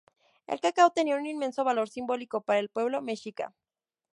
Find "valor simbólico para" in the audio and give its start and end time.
1.63-2.57